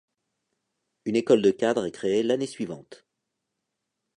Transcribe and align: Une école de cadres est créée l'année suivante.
Une 1.05 1.15
école 1.15 1.43
de 1.43 1.51
cadres 1.51 1.85
est 1.85 1.91
créée 1.91 2.23
l'année 2.23 2.47
suivante. 2.47 3.05